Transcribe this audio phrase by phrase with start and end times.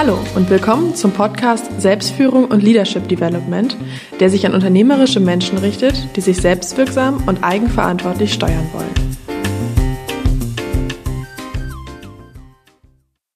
[0.00, 3.76] Hallo und willkommen zum Podcast Selbstführung und Leadership Development,
[4.20, 9.16] der sich an unternehmerische Menschen richtet, die sich selbstwirksam und eigenverantwortlich steuern wollen.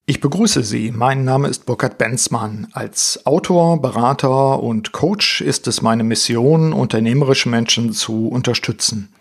[0.06, 0.92] Ich begrüße Sie.
[0.92, 2.68] Mein Name ist Burkhard Benzmann.
[2.70, 9.12] Als Autor, Berater und Coach ist es meine Mission, unternehmerische Menschen zu unterstützen.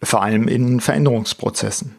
[0.00, 1.96] Vor allem in Veränderungsprozessen.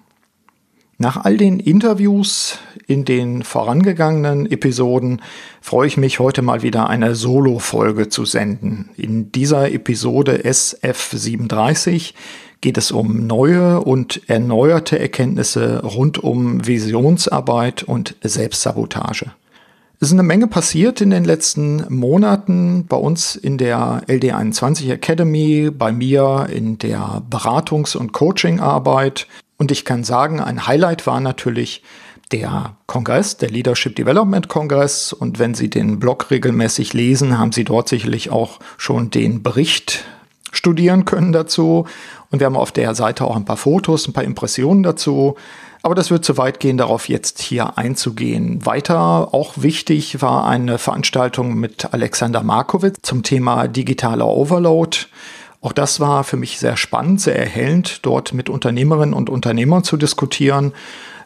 [0.97, 2.57] Nach all den Interviews
[2.87, 5.21] in den vorangegangenen Episoden
[5.59, 8.89] freue ich mich heute mal wieder eine Solo-Folge zu senden.
[8.95, 12.13] In dieser Episode SF37
[12.61, 19.33] geht es um neue und erneuerte Erkenntnisse rund um Visionsarbeit und Selbstsabotage.
[19.99, 25.71] Es ist eine Menge passiert in den letzten Monaten bei uns in der LD21 Academy,
[25.71, 29.27] bei mir in der Beratungs- und Coachingarbeit,
[29.57, 31.81] und ich kann sagen, ein Highlight war natürlich
[32.31, 35.13] der Kongress, der Leadership Development Kongress.
[35.13, 40.05] Und wenn Sie den Blog regelmäßig lesen, haben Sie dort sicherlich auch schon den Bericht
[40.51, 41.85] studieren können dazu.
[42.31, 45.35] Und wir haben auf der Seite auch ein paar Fotos, ein paar Impressionen dazu.
[45.83, 48.65] Aber das wird zu weit gehen, darauf jetzt hier einzugehen.
[48.65, 54.97] Weiter auch wichtig war eine Veranstaltung mit Alexander Markowitz zum Thema digitaler Overload.
[55.65, 59.97] Auch das war für mich sehr spannend, sehr erhellend, dort mit Unternehmerinnen und Unternehmern zu
[59.97, 60.73] diskutieren.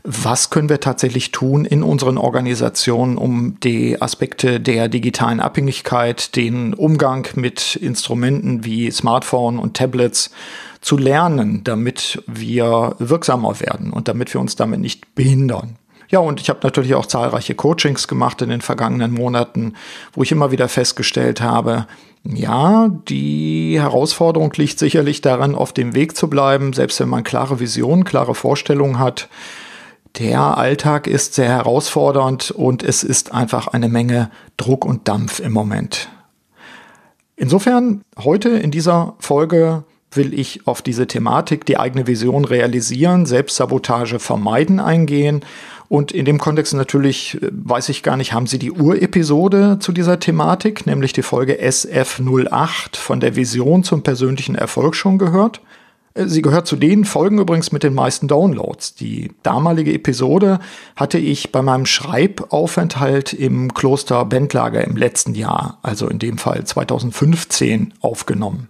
[0.04, 6.74] Was können wir tatsächlich tun in unseren Organisationen, um die Aspekte der digitalen Abhängigkeit, den
[6.74, 10.32] Umgang mit Instrumenten wie Smartphone und Tablets
[10.80, 15.76] zu lernen, damit wir wirksamer werden und damit wir uns damit nicht behindern.
[16.10, 19.76] Ja, und ich habe natürlich auch zahlreiche Coachings gemacht in den vergangenen Monaten,
[20.14, 21.86] wo ich immer wieder festgestellt habe,
[22.24, 27.60] ja, die Herausforderung liegt sicherlich daran, auf dem Weg zu bleiben, selbst wenn man klare
[27.60, 29.30] Visionen, klare Vorstellungen hat.
[30.18, 35.54] Der Alltag ist sehr herausfordernd und es ist einfach eine Menge Druck und Dampf im
[35.54, 36.10] Moment.
[37.38, 44.20] Insofern heute in dieser Folge will ich auf diese Thematik, die eigene Vision realisieren, Selbstsabotage
[44.20, 45.42] vermeiden eingehen
[45.90, 49.92] und in dem Kontext natürlich, äh, weiß ich gar nicht, haben Sie die Urepisode zu
[49.92, 55.62] dieser Thematik, nämlich die Folge SF08 von der Vision zum persönlichen Erfolg schon gehört?
[56.14, 58.96] Äh, sie gehört zu den Folgen übrigens mit den meisten Downloads.
[58.96, 60.60] Die damalige Episode
[60.96, 66.66] hatte ich bei meinem Schreibaufenthalt im Kloster Bentlager im letzten Jahr, also in dem Fall
[66.66, 68.70] 2015, aufgenommen.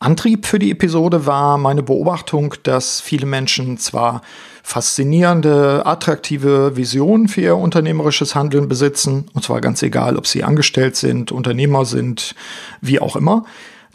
[0.00, 4.22] Antrieb für die Episode war meine Beobachtung, dass viele Menschen zwar
[4.62, 10.94] faszinierende, attraktive Visionen für ihr unternehmerisches Handeln besitzen, und zwar ganz egal, ob sie angestellt
[10.94, 12.36] sind, Unternehmer sind,
[12.80, 13.44] wie auch immer,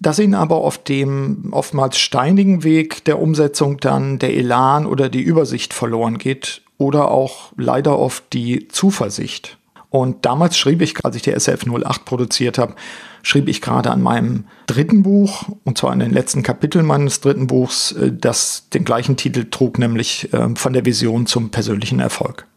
[0.01, 5.21] dass ihnen aber auf dem oftmals steinigen Weg der Umsetzung dann der Elan oder die
[5.21, 9.57] Übersicht verloren geht oder auch leider oft die Zuversicht.
[9.93, 12.73] Und damals schrieb ich, als ich die SF 08 produziert habe,
[13.21, 17.45] schrieb ich gerade an meinem dritten Buch, und zwar in den letzten Kapiteln meines dritten
[17.45, 22.47] Buchs, äh, das den gleichen Titel trug, nämlich äh, von der Vision zum persönlichen Erfolg.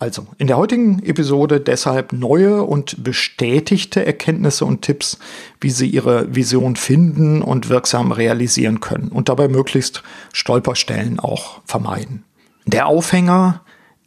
[0.00, 5.20] Also, in der heutigen Episode deshalb neue und bestätigte Erkenntnisse und Tipps,
[5.60, 10.02] wie Sie Ihre Vision finden und wirksam realisieren können und dabei möglichst
[10.32, 12.24] Stolperstellen auch vermeiden.
[12.66, 13.60] Der Aufhänger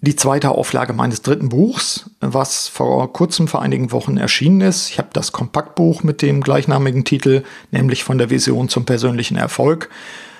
[0.06, 4.90] die zweite Auflage meines dritten Buchs, was vor kurzem vor einigen Wochen erschienen ist.
[4.90, 9.90] Ich habe das Kompaktbuch mit dem gleichnamigen Titel, nämlich von der Vision zum persönlichen Erfolg,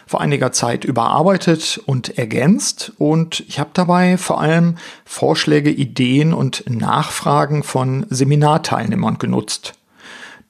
[0.08, 6.64] vor einiger Zeit überarbeitet und ergänzt und ich habe dabei vor allem Vorschläge, Ideen und
[6.70, 9.74] Nachfragen von Seminarteilnehmern genutzt.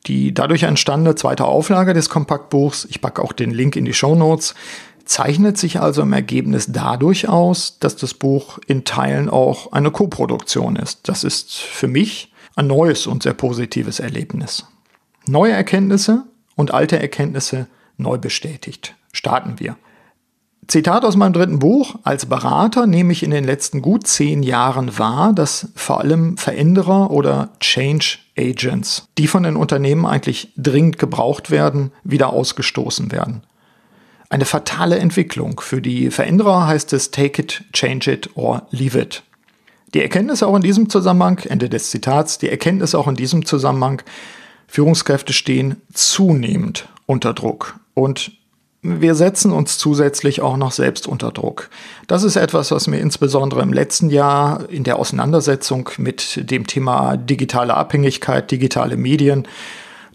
[0.07, 4.13] Die dadurch entstandene zweite Auflage des Kompaktbuchs, ich packe auch den Link in die Show
[4.13, 4.53] Notes,
[5.05, 10.75] zeichnet sich also im Ergebnis dadurch aus, dass das Buch in Teilen auch eine Koproduktion
[10.75, 11.07] ist.
[11.07, 14.65] Das ist für mich ein neues und sehr positives Erlebnis.
[15.27, 16.23] Neue Erkenntnisse
[16.55, 17.67] und alte Erkenntnisse
[17.97, 18.95] neu bestätigt.
[19.11, 19.77] Starten wir.
[20.67, 21.95] Zitat aus meinem dritten Buch.
[22.03, 27.11] Als Berater nehme ich in den letzten gut zehn Jahren wahr, dass vor allem Veränderer
[27.11, 33.43] oder Change Agents, die von den Unternehmen eigentlich dringend gebraucht werden, wieder ausgestoßen werden.
[34.35, 35.61] Eine fatale Entwicklung.
[35.61, 39.23] Für die Veränderer heißt es take it, change it or leave it.
[39.93, 44.01] Die Erkenntnis auch in diesem Zusammenhang, Ende des Zitats, die Erkenntnis auch in diesem Zusammenhang,
[44.67, 48.33] Führungskräfte stehen zunehmend unter Druck und
[48.81, 51.69] wir setzen uns zusätzlich auch noch selbst unter Druck.
[52.07, 57.15] Das ist etwas, was mir insbesondere im letzten Jahr in der Auseinandersetzung mit dem Thema
[57.15, 59.47] digitale Abhängigkeit, digitale Medien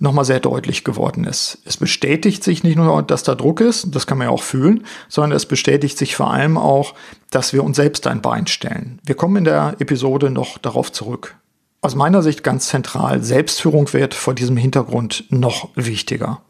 [0.01, 1.59] nochmal sehr deutlich geworden ist.
[1.65, 4.85] Es bestätigt sich nicht nur, dass da Druck ist, das kann man ja auch fühlen,
[5.09, 6.95] sondern es bestätigt sich vor allem auch,
[7.31, 8.99] dass wir uns selbst ein Bein stellen.
[9.05, 11.37] Wir kommen in der Episode noch darauf zurück.
[11.83, 16.43] Aus meiner Sicht ganz zentral, Selbstführung wird vor diesem Hintergrund noch wichtiger.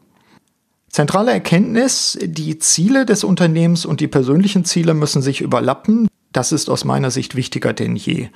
[0.89, 6.09] Zentrale Erkenntnis, die Ziele des Unternehmens und die persönlichen Ziele müssen sich überlappen.
[6.33, 8.29] Das ist aus meiner Sicht wichtiger denn je.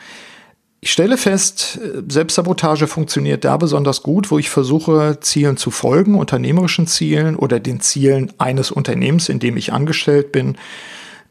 [0.81, 6.86] Ich stelle fest, Selbstsabotage funktioniert da besonders gut, wo ich versuche, Zielen zu folgen, unternehmerischen
[6.86, 10.57] Zielen oder den Zielen eines Unternehmens, in dem ich angestellt bin,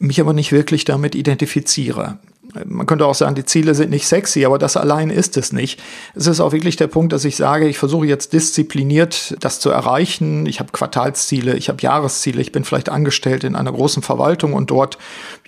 [0.00, 2.19] mich aber nicht wirklich damit identifiziere.
[2.67, 5.82] Man könnte auch sagen, die Ziele sind nicht sexy, aber das allein ist es nicht.
[6.14, 9.70] Es ist auch wirklich der Punkt, dass ich sage, ich versuche jetzt diszipliniert das zu
[9.70, 10.47] erreichen.
[10.47, 14.70] Ich habe Quartalsziele, ich habe Jahresziele, ich bin vielleicht angestellt in einer großen Verwaltung und
[14.70, 14.99] dort,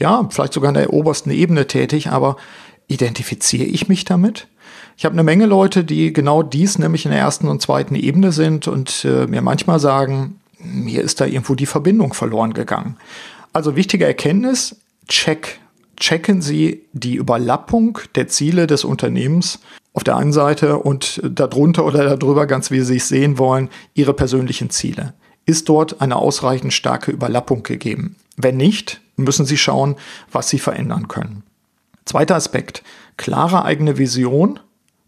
[0.01, 2.37] ja, vielleicht sogar in der obersten Ebene tätig, aber
[2.89, 4.49] identifiziere ich mich damit?
[4.97, 8.33] Ich habe eine Menge Leute, die genau dies nämlich in der ersten und zweiten Ebene
[8.33, 12.97] sind und äh, mir manchmal sagen, mir ist da irgendwo die Verbindung verloren gegangen.
[13.53, 14.77] Also wichtige Erkenntnis,
[15.09, 15.61] check
[15.99, 19.61] checken Sie die Überlappung der Ziele des Unternehmens
[19.95, 24.13] auf der einen Seite und darunter oder darüber, ganz wie Sie es sehen wollen, Ihre
[24.13, 25.15] persönlichen Ziele.
[25.47, 28.17] Ist dort eine ausreichend starke Überlappung gegeben?
[28.37, 29.97] Wenn nicht, müssen Sie schauen,
[30.31, 31.45] was Sie verändern können.
[32.07, 32.83] Zweiter Aspekt,
[33.17, 34.61] klare eigene Vision.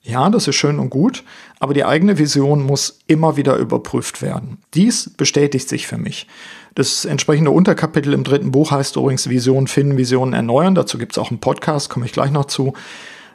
[0.02, 1.22] Ja, das ist schön und gut,
[1.60, 4.58] aber die eigene Vision muss immer wieder überprüft werden.
[4.74, 6.26] Dies bestätigt sich für mich.
[6.74, 10.74] Das entsprechende Unterkapitel im dritten Buch heißt übrigens Vision finden, Visionen erneuern.
[10.74, 12.72] Dazu gibt es auch einen Podcast, komme ich gleich noch zu.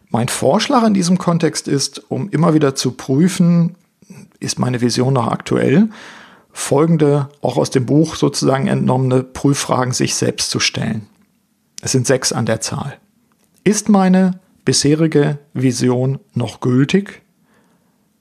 [0.09, 3.75] Mein Vorschlag in diesem Kontext ist, um immer wieder zu prüfen,
[4.39, 5.89] ist meine Vision noch aktuell,
[6.51, 11.07] folgende, auch aus dem Buch sozusagen entnommene Prüffragen sich selbst zu stellen.
[11.81, 12.98] Es sind sechs an der Zahl.
[13.65, 17.21] Ist meine bisherige Vision noch gültig?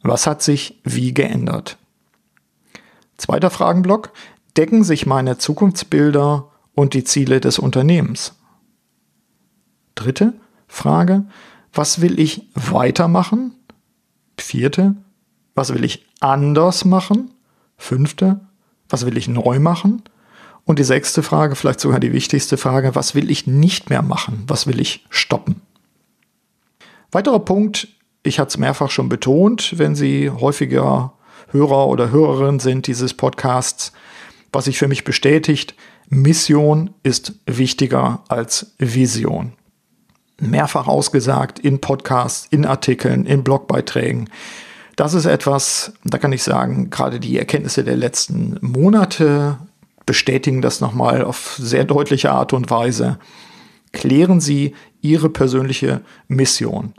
[0.03, 1.79] Was hat sich wie geändert?
[3.17, 4.13] Zweiter Fragenblock
[4.57, 8.35] decken sich meine Zukunftsbilder und die Ziele des Unternehmens?
[9.97, 10.35] Dritte
[10.69, 11.25] Frage,
[11.73, 13.53] was will ich weitermachen?
[14.39, 14.95] Vierte,
[15.57, 17.33] was will ich anders machen?
[17.77, 18.41] Fünfte,
[18.89, 20.03] was will ich neu machen?
[20.65, 24.45] Und die sechste Frage, vielleicht sogar die wichtigste Frage, was will ich nicht mehr machen?
[24.47, 25.61] Was will ich stoppen?
[27.11, 27.89] Weiterer Punkt,
[28.23, 31.15] ich hatte es mehrfach schon betont, wenn Sie häufiger
[31.49, 33.93] Hörer oder Hörerin sind dieses Podcasts,
[34.53, 35.75] was sich für mich bestätigt,
[36.09, 39.55] Mission ist wichtiger als Vision.
[40.41, 44.29] Mehrfach ausgesagt in Podcasts, in Artikeln, in Blogbeiträgen.
[44.97, 49.59] Das ist etwas, da kann ich sagen, gerade die Erkenntnisse der letzten Monate
[50.07, 53.19] bestätigen das nochmal auf sehr deutliche Art und Weise.
[53.93, 56.95] Klären Sie Ihre persönliche Mission.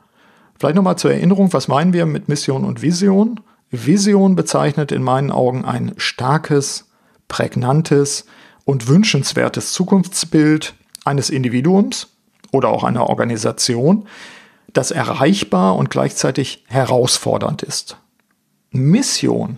[0.59, 3.39] Vielleicht nochmal zur Erinnerung, was meinen wir mit Mission und Vision?
[3.71, 6.89] Vision bezeichnet in meinen Augen ein starkes,
[7.27, 8.25] prägnantes
[8.65, 12.15] und wünschenswertes Zukunftsbild eines Individuums
[12.51, 14.07] oder auch einer Organisation,
[14.71, 17.97] das erreichbar und gleichzeitig herausfordernd ist.
[18.71, 19.57] Mission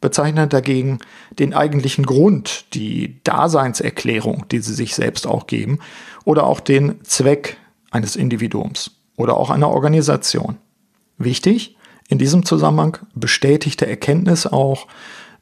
[0.00, 0.98] bezeichnet dagegen
[1.38, 5.78] den eigentlichen Grund, die Daseinserklärung, die sie sich selbst auch geben,
[6.24, 7.56] oder auch den Zweck
[7.90, 10.58] eines Individuums oder auch einer Organisation.
[11.18, 11.76] Wichtig,
[12.08, 14.86] in diesem Zusammenhang bestätigte Erkenntnis auch,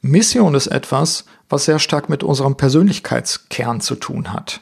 [0.01, 4.61] Mission ist etwas, was sehr stark mit unserem Persönlichkeitskern zu tun hat.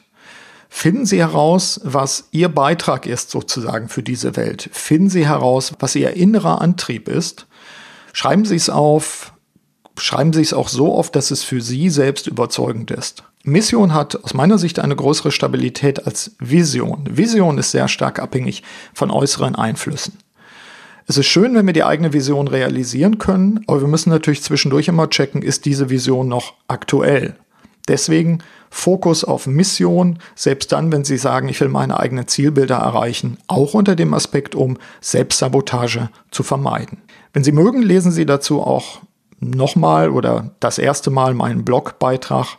[0.68, 4.68] Finden Sie heraus, was Ihr Beitrag ist sozusagen für diese Welt.
[4.72, 7.46] Finden Sie heraus, was Ihr innerer Antrieb ist.
[8.12, 9.32] Schreiben Sie es auf.
[10.00, 13.24] Schreiben Sie es auch so oft, dass es für Sie selbst überzeugend ist.
[13.44, 17.04] Mission hat aus meiner Sicht eine größere Stabilität als Vision.
[17.10, 18.62] Vision ist sehr stark abhängig
[18.94, 20.18] von äußeren Einflüssen.
[21.06, 24.88] Es ist schön, wenn wir die eigene Vision realisieren können, aber wir müssen natürlich zwischendurch
[24.88, 27.36] immer checken, ist diese Vision noch aktuell.
[27.88, 33.38] Deswegen Fokus auf Mission, selbst dann, wenn Sie sagen, ich will meine eigenen Zielbilder erreichen,
[33.46, 36.98] auch unter dem Aspekt, um Selbstsabotage zu vermeiden.
[37.32, 39.00] Wenn Sie mögen, lesen Sie dazu auch
[39.40, 42.58] nochmal oder das erste Mal meinen Blogbeitrag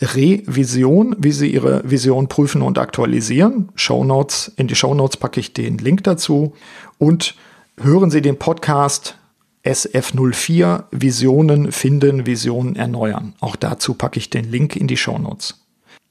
[0.00, 3.70] Revision, wie Sie Ihre Vision prüfen und aktualisieren.
[3.74, 6.54] Shownotes, in die Shownotes packe ich den Link dazu
[6.98, 7.34] und
[7.78, 9.16] hören Sie den Podcast
[9.64, 13.34] SF04 Visionen finden, Visionen erneuern.
[13.40, 15.60] Auch dazu packe ich den Link in die Shownotes.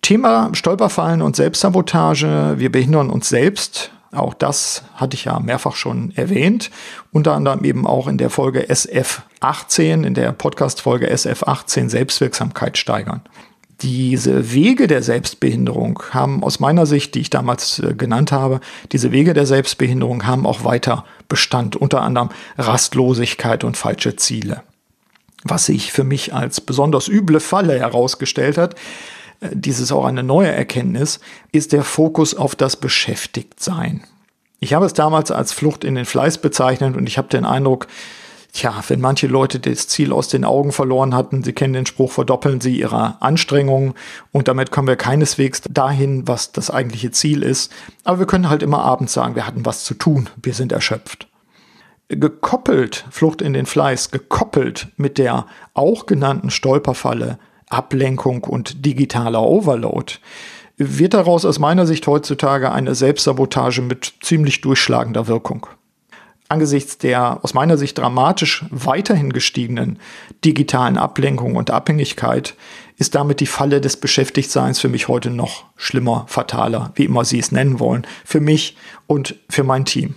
[0.02, 2.56] Thema Stolperfallen und Selbstsabotage.
[2.58, 3.92] Wir behindern uns selbst.
[4.12, 6.72] Auch das hatte ich ja mehrfach schon erwähnt.
[7.12, 13.22] Unter anderem eben auch in der Folge SF18, in der Podcast-Folge SF18 Selbstwirksamkeit steigern.
[13.82, 18.60] Diese Wege der Selbstbehinderung haben aus meiner Sicht, die ich damals äh, genannt habe,
[18.92, 24.64] diese Wege der Selbstbehinderung haben auch weiter Bestand, unter anderem Rastlosigkeit und falsche Ziele.
[25.44, 28.76] Was sich für mich als besonders üble Falle herausgestellt hat,
[29.42, 31.20] dies ist auch eine neue Erkenntnis,
[31.52, 34.04] ist der Fokus auf das Beschäftigtsein.
[34.60, 37.88] Ich habe es damals als Flucht in den Fleiß bezeichnet und ich habe den Eindruck,
[38.52, 42.12] Tja, wenn manche Leute das Ziel aus den Augen verloren hatten, Sie kennen den Spruch,
[42.12, 43.94] verdoppeln Sie Ihre Anstrengungen
[44.32, 47.72] und damit kommen wir keineswegs dahin, was das eigentliche Ziel ist.
[48.04, 51.28] Aber wir können halt immer abends sagen, wir hatten was zu tun, wir sind erschöpft.
[52.08, 57.38] Gekoppelt, Flucht in den Fleiß, gekoppelt mit der auch genannten Stolperfalle,
[57.70, 60.16] Ablenkung und digitaler Overload,
[60.78, 65.68] wird daraus aus meiner Sicht heutzutage eine Selbstsabotage mit ziemlich durchschlagender Wirkung.
[66.48, 70.00] Angesichts der aus meiner Sicht dramatisch weiterhin gestiegenen
[70.44, 72.56] digitalen Ablenkung und Abhängigkeit
[72.98, 77.38] ist damit die Falle des Beschäftigtseins für mich heute noch schlimmer, fataler, wie immer Sie
[77.38, 80.16] es nennen wollen, für mich und für mein Team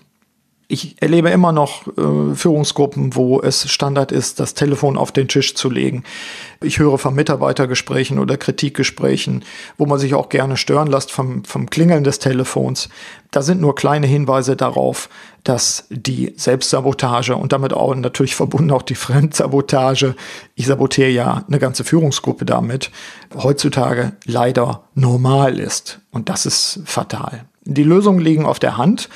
[0.72, 5.54] ich erlebe immer noch äh, Führungsgruppen, wo es Standard ist, das Telefon auf den Tisch
[5.54, 6.02] zu legen.
[6.62, 9.44] Ich höre von Mitarbeitergesprächen oder Kritikgesprächen,
[9.76, 12.88] wo man sich auch gerne stören lässt vom, vom Klingeln des Telefons.
[13.30, 15.10] Da sind nur kleine Hinweise darauf,
[15.44, 20.14] dass die Selbstsabotage und damit auch natürlich verbunden auch die Fremdsabotage,
[20.54, 22.90] ich sabotiere ja eine ganze Führungsgruppe damit,
[23.34, 26.00] heutzutage leider normal ist.
[26.12, 27.44] Und das ist fatal.
[27.64, 29.10] Die Lösungen liegen auf der Hand.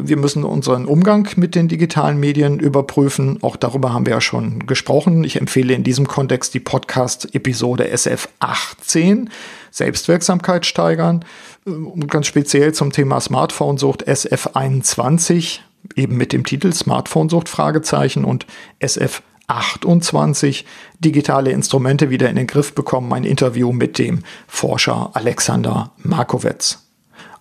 [0.00, 3.42] Wir müssen unseren Umgang mit den digitalen Medien überprüfen.
[3.42, 5.24] Auch darüber haben wir ja schon gesprochen.
[5.24, 9.28] Ich empfehle in diesem Kontext die Podcast-Episode SF18,
[9.72, 11.24] Selbstwirksamkeit steigern.
[11.64, 15.60] Und ganz speziell zum Thema Smartphone-Sucht SF21,
[15.96, 18.46] eben mit dem Titel Smartphone-Sucht Fragezeichen und
[18.78, 20.64] SF 28
[21.00, 23.12] digitale Instrumente wieder in den Griff bekommen.
[23.12, 26.86] Ein Interview mit dem Forscher Alexander Markowitz.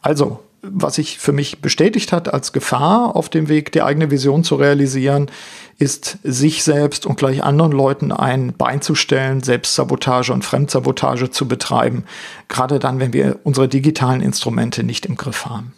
[0.02, 4.44] Also, was sich für mich bestätigt hat als Gefahr auf dem Weg, die eigene Vision
[4.44, 5.30] zu realisieren,
[5.78, 11.48] ist, sich selbst und gleich anderen Leuten ein Bein zu stellen, Selbstsabotage und Fremdsabotage zu
[11.48, 12.04] betreiben,
[12.48, 15.74] gerade dann, wenn wir unsere digitalen Instrumente nicht im Griff haben.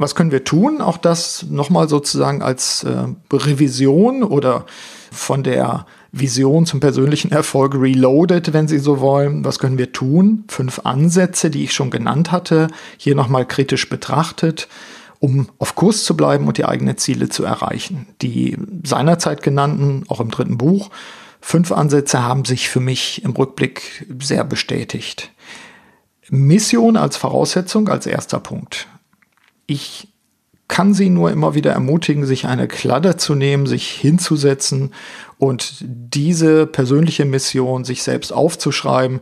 [0.00, 0.80] Was können wir tun?
[0.80, 4.64] Auch das nochmal sozusagen als äh, Revision oder
[5.12, 9.44] von der Vision zum persönlichen Erfolg reloaded, wenn Sie so wollen.
[9.44, 10.44] Was können wir tun?
[10.48, 14.68] Fünf Ansätze, die ich schon genannt hatte, hier nochmal kritisch betrachtet,
[15.18, 18.06] um auf Kurs zu bleiben und die eigenen Ziele zu erreichen.
[18.22, 20.88] Die seinerzeit genannten, auch im dritten Buch,
[21.42, 25.30] fünf Ansätze haben sich für mich im Rückblick sehr bestätigt.
[26.30, 28.88] Mission als Voraussetzung, als erster Punkt.
[29.70, 30.08] Ich
[30.66, 34.92] kann sie nur immer wieder ermutigen, sich eine Kladde zu nehmen, sich hinzusetzen
[35.38, 39.20] und diese persönliche Mission sich selbst aufzuschreiben.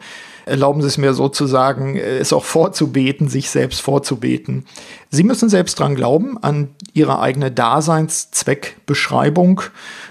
[0.48, 4.64] Erlauben Sie es mir sozusagen, es auch vorzubeten, sich selbst vorzubeten.
[5.10, 9.60] Sie müssen selbst dran glauben, an Ihre eigene Daseinszweckbeschreibung.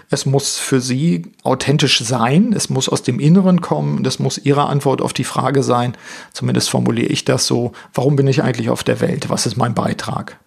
[0.10, 4.68] Es muss für Sie authentisch sein, es muss aus dem Inneren kommen, das muss Ihre
[4.68, 5.98] Antwort auf die Frage sein,
[6.32, 9.74] zumindest formuliere ich das so, warum bin ich eigentlich auf der Welt, was ist mein
[9.74, 10.40] Beitrag?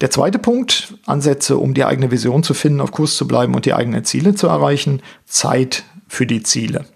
[0.00, 3.66] Der zweite Punkt, Ansätze, um die eigene Vision zu finden, auf Kurs zu bleiben und
[3.66, 6.86] die eigenen Ziele zu erreichen, Zeit für die Ziele.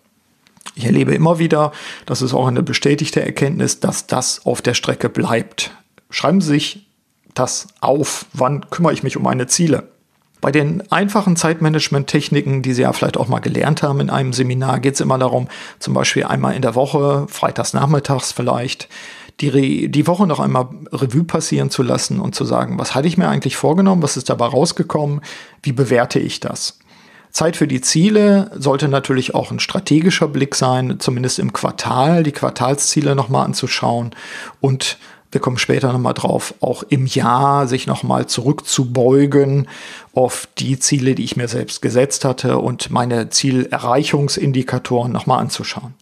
[0.77, 1.73] Ich erlebe immer wieder,
[2.05, 5.71] das ist auch eine bestätigte Erkenntnis, dass das auf der Strecke bleibt.
[6.11, 6.87] Schreiben Sie sich
[7.33, 8.27] das auf.
[8.35, 9.89] Wann kümmere ich mich um meine Ziele?
[10.43, 14.81] Bei den einfachen Zeitmanagement-Techniken, die Sie ja vielleicht auch mal gelernt haben in einem Seminar,
[14.81, 18.91] geht es immer darum, zum Beispiel einmal in der Woche, freitags nachmittags vielleicht,
[19.41, 23.17] die, die Woche noch einmal Revue passieren zu lassen und zu sagen, was hatte ich
[23.17, 25.23] mir eigentlich vorgenommen, was ist dabei rausgekommen,
[25.63, 26.79] wie bewerte ich das.
[27.37, 32.33] Zeit für die Ziele sollte natürlich auch ein strategischer Blick sein, zumindest im Quartal, die
[32.33, 34.15] Quartalsziele nochmal anzuschauen
[34.63, 34.97] und
[35.31, 39.69] wir kommen später nochmal drauf, auch im Jahr sich nochmal zurückzubeugen
[40.15, 45.93] auf die Ziele, die ich mir selbst gesetzt hatte und meine Zielerreichungsindikatoren nochmal anzuschauen.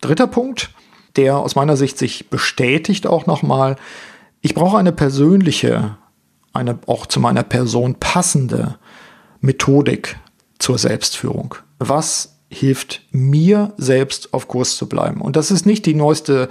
[0.00, 0.70] Dritter Punkt,
[1.14, 3.76] der aus meiner Sicht sich bestätigt auch nochmal.
[4.40, 5.98] Ich brauche eine persönliche,
[6.52, 8.76] eine auch zu meiner Person passende
[9.40, 10.16] Methodik
[10.68, 11.54] zur Selbstführung.
[11.78, 15.22] Was hilft mir selbst auf Kurs zu bleiben?
[15.22, 16.50] Und das ist nicht die neueste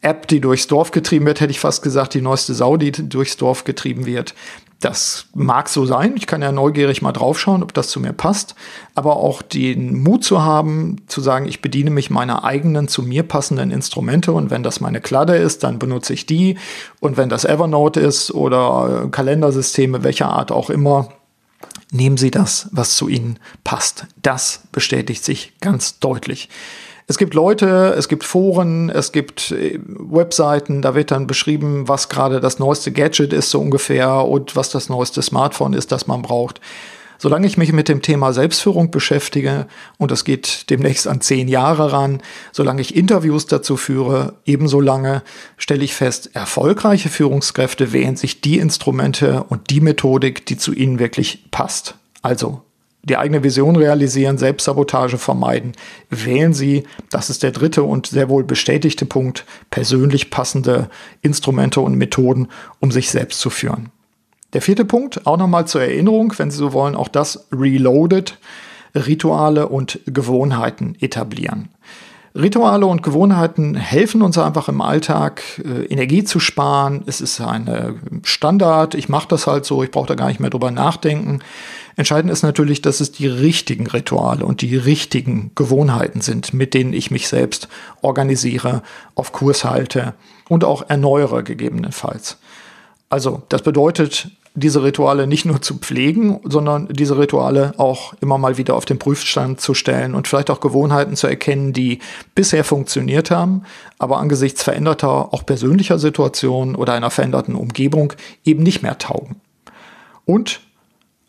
[0.00, 3.36] App, die durchs Dorf getrieben wird, hätte ich fast gesagt, die neueste Sau, die durchs
[3.36, 4.34] Dorf getrieben wird.
[4.80, 6.14] Das mag so sein.
[6.16, 8.54] Ich kann ja neugierig mal draufschauen, ob das zu mir passt.
[8.94, 13.24] Aber auch den Mut zu haben, zu sagen, ich bediene mich meiner eigenen, zu mir
[13.24, 14.32] passenden Instrumente.
[14.32, 16.56] Und wenn das meine Kladde ist, dann benutze ich die.
[16.98, 21.10] Und wenn das Evernote ist oder Kalendersysteme, welcher Art auch immer,
[21.94, 24.06] nehmen Sie das, was zu Ihnen passt.
[24.20, 26.48] Das bestätigt sich ganz deutlich.
[27.06, 32.08] Es gibt Leute, es gibt Foren, es gibt äh, Webseiten, da wird dann beschrieben, was
[32.08, 36.22] gerade das neueste Gadget ist, so ungefähr, und was das neueste Smartphone ist, das man
[36.22, 36.60] braucht.
[37.18, 39.66] Solange ich mich mit dem Thema Selbstführung beschäftige,
[39.98, 45.22] und das geht demnächst an zehn Jahre ran, solange ich Interviews dazu führe, ebenso lange
[45.56, 50.98] stelle ich fest, erfolgreiche Führungskräfte wählen sich die Instrumente und die Methodik, die zu ihnen
[50.98, 51.96] wirklich passt.
[52.22, 52.62] Also
[53.04, 55.72] die eigene Vision realisieren, Selbstsabotage vermeiden.
[56.08, 60.88] Wählen Sie, das ist der dritte und sehr wohl bestätigte Punkt, persönlich passende
[61.20, 62.48] Instrumente und Methoden,
[62.80, 63.90] um sich selbst zu führen.
[64.54, 68.38] Der vierte Punkt, auch nochmal zur Erinnerung, wenn Sie so wollen, auch das Reloaded,
[68.94, 71.70] Rituale und Gewohnheiten etablieren.
[72.36, 77.02] Rituale und Gewohnheiten helfen uns einfach im Alltag, äh, Energie zu sparen.
[77.06, 78.94] Es ist ein Standard.
[78.94, 79.84] Ich mache das halt so.
[79.84, 81.40] Ich brauche da gar nicht mehr drüber nachdenken.
[81.96, 86.92] Entscheidend ist natürlich, dass es die richtigen Rituale und die richtigen Gewohnheiten sind, mit denen
[86.92, 87.68] ich mich selbst
[88.02, 88.82] organisiere,
[89.14, 90.14] auf Kurs halte
[90.48, 92.38] und auch erneuere gegebenenfalls.
[93.10, 98.56] Also, das bedeutet, diese Rituale nicht nur zu pflegen, sondern diese Rituale auch immer mal
[98.56, 101.98] wieder auf den Prüfstand zu stellen und vielleicht auch Gewohnheiten zu erkennen, die
[102.36, 103.64] bisher funktioniert haben,
[103.98, 108.12] aber angesichts veränderter, auch persönlicher Situationen oder einer veränderten Umgebung
[108.44, 109.40] eben nicht mehr taugen.
[110.24, 110.60] Und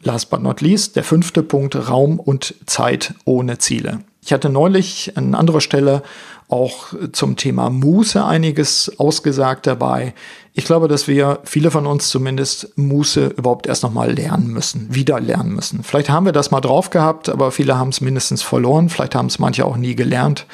[0.03, 4.01] last but not least, der fünfte Punkt, Raum und Zeit ohne Ziele.
[4.22, 6.03] Ich hatte neulich an anderer Stelle
[6.48, 10.14] auch zum Thema Muße einiges ausgesagt dabei.
[10.54, 15.20] Ich glaube, dass wir, viele von uns zumindest, Muße überhaupt erst nochmal lernen müssen, wieder
[15.20, 15.84] lernen müssen.
[15.84, 18.90] Vielleicht haben wir das mal drauf gehabt, aber viele haben es mindestens verloren.
[18.90, 20.46] Vielleicht haben es manche auch nie gelernt.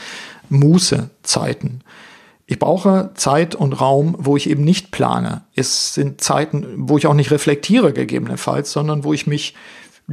[0.50, 1.82] Muße-Zeiten.
[2.48, 5.44] Ich brauche Zeit und Raum, wo ich eben nicht plane.
[5.56, 9.56] Es sind Zeiten, wo ich auch nicht reflektiere gegebenenfalls, sondern wo ich mich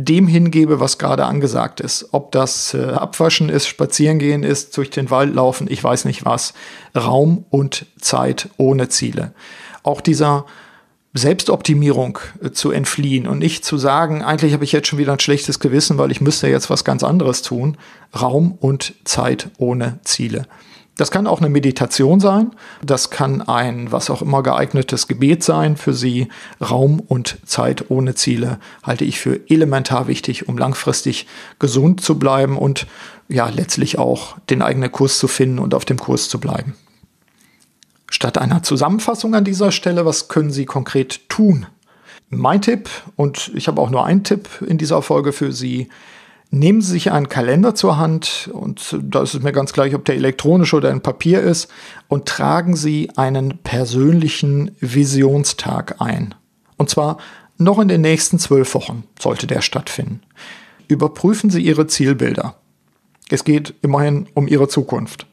[0.01, 2.11] dem hingebe, was gerade angesagt ist.
[2.13, 6.55] Ob das äh, Abwaschen ist, Spazierengehen ist, durch den Wald laufen, ich weiß nicht was.
[6.97, 9.33] Raum und Zeit ohne Ziele.
[9.83, 10.47] Auch dieser
[11.15, 15.21] Selbstoptimierung äh, zu entfliehen und nicht zu sagen, eigentlich habe ich jetzt schon wieder ein
[15.21, 17.77] schlechtes Gewissen, weil ich müsste jetzt was ganz anderes tun.
[18.19, 20.47] Raum und Zeit ohne Ziele.
[20.99, 22.51] Das kann auch eine Meditation sein.
[22.83, 26.27] Das kann ein, was auch immer geeignetes Gebet sein für Sie.
[26.61, 31.29] Raum und Zeit ohne Ziele halte ich für elementar wichtig, um langfristig
[31.61, 32.89] gesund zu bleiben und
[33.29, 36.75] ja, letztlich auch den eigenen Kurs zu finden und auf dem Kurs zu bleiben.
[38.11, 41.67] Statt einer Zusammenfassung an dieser Stelle, was können Sie konkret tun?
[42.29, 45.89] Mein Tipp, und ich habe auch nur einen Tipp in dieser Folge für Sie,
[46.51, 50.07] Nehmen Sie sich einen Kalender zur Hand und da ist es mir ganz gleich, ob
[50.07, 51.69] der elektronisch oder in Papier ist
[52.09, 56.35] und tragen Sie einen persönlichen Visionstag ein.
[56.79, 57.19] Und zwar
[57.59, 60.23] noch in den nächsten zwölf Wochen sollte der stattfinden.
[60.87, 62.55] Überprüfen Sie Ihre Zielbilder.
[63.29, 65.27] Es geht immerhin um Ihre Zukunft.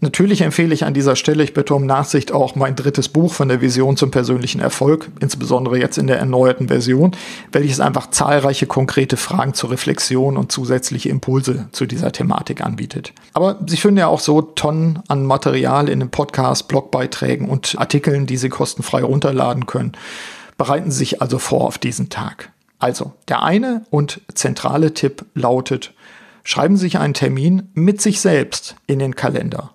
[0.00, 3.48] Natürlich empfehle ich an dieser Stelle, ich bitte um Nachsicht, auch mein drittes Buch von
[3.48, 7.12] der Vision zum persönlichen Erfolg, insbesondere jetzt in der erneuerten Version,
[7.50, 13.14] welches einfach zahlreiche konkrete Fragen zur Reflexion und zusätzliche Impulse zu dieser Thematik anbietet.
[13.32, 18.26] Aber Sie finden ja auch so Tonnen an Material in den Podcast, Blogbeiträgen und Artikeln,
[18.26, 19.92] die Sie kostenfrei runterladen können.
[20.58, 22.50] Bereiten Sie sich also vor auf diesen Tag.
[22.78, 25.94] Also, der eine und zentrale Tipp lautet,
[26.44, 29.72] schreiben Sie sich einen Termin mit sich selbst in den Kalender.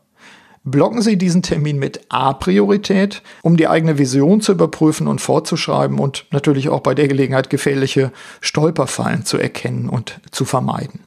[0.63, 6.26] Blocken Sie diesen Termin mit A-Priorität, um die eigene Vision zu überprüfen und fortzuschreiben und
[6.30, 11.00] natürlich auch bei der Gelegenheit gefährliche Stolperfallen zu erkennen und zu vermeiden.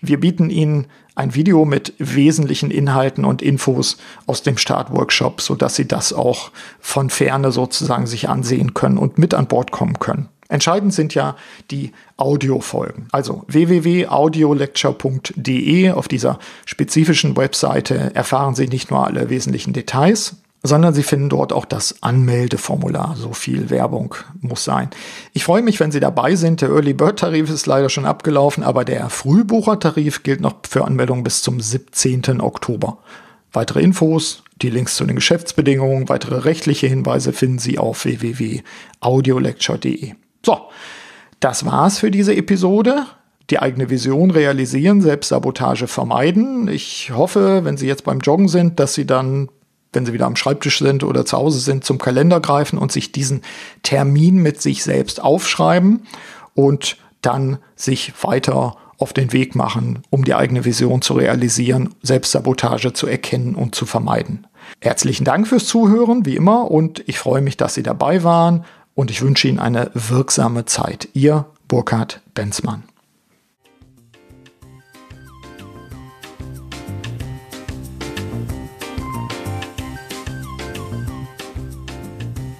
[0.00, 5.86] Wir bieten Ihnen ein Video mit wesentlichen Inhalten und Infos aus dem Startworkshop, sodass Sie
[5.86, 10.28] das auch von ferne sozusagen sich ansehen können und mit an Bord kommen können.
[10.48, 11.36] Entscheidend sind ja
[11.70, 13.06] die Audiofolgen.
[13.12, 21.02] Also www.audiolecture.de auf dieser spezifischen Webseite erfahren Sie nicht nur alle wesentlichen Details, sondern Sie
[21.02, 23.16] finden dort auch das Anmeldeformular.
[23.16, 24.90] So viel Werbung muss sein.
[25.32, 26.62] Ich freue mich, wenn Sie dabei sind.
[26.62, 31.22] Der Early Bird Tarif ist leider schon abgelaufen, aber der Frühbucher-Tarif gilt noch für Anmeldungen
[31.22, 32.40] bis zum 17.
[32.40, 32.98] Oktober.
[33.52, 40.14] Weitere Infos, die Links zu den Geschäftsbedingungen, weitere rechtliche Hinweise finden Sie auf www.audiolecture.de.
[40.44, 40.60] So,
[41.40, 43.06] das war's für diese Episode.
[43.50, 46.68] Die eigene Vision realisieren, Selbstsabotage vermeiden.
[46.68, 49.48] Ich hoffe, wenn Sie jetzt beim Joggen sind, dass Sie dann
[49.94, 53.12] wenn sie wieder am Schreibtisch sind oder zu Hause sind, zum Kalender greifen und sich
[53.12, 53.42] diesen
[53.82, 56.02] Termin mit sich selbst aufschreiben
[56.54, 62.92] und dann sich weiter auf den Weg machen, um die eigene Vision zu realisieren, Selbstsabotage
[62.92, 64.46] zu erkennen und zu vermeiden.
[64.80, 69.10] Herzlichen Dank fürs Zuhören, wie immer, und ich freue mich, dass Sie dabei waren und
[69.10, 71.08] ich wünsche Ihnen eine wirksame Zeit.
[71.14, 72.84] Ihr Burkhard Benzmann.